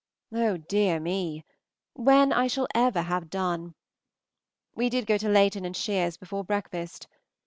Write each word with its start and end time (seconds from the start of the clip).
Oh, 0.33 0.57
dear 0.57 0.99
me! 0.99 1.45
when 1.93 2.33
I 2.33 2.47
shall 2.47 2.67
ever 2.73 3.03
have 3.03 3.29
done. 3.29 3.75
We 4.73 4.89
did 4.89 5.05
go 5.05 5.19
to 5.19 5.29
Layton 5.29 5.63
and 5.63 5.77
Shear's 5.77 6.17
before 6.17 6.43
breakfast. 6.43 7.07